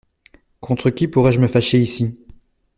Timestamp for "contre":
0.61-0.89